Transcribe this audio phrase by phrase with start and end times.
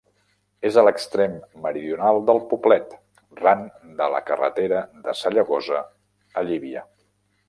[0.67, 1.33] És a l'extrem
[1.65, 2.95] meridional del poblet,
[3.41, 3.61] ran
[3.99, 5.85] de la carretera de Sallagosa
[6.43, 6.85] a Llívia.